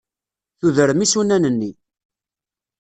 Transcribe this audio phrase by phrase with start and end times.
[0.59, 1.71] Tudrem isunan-nni.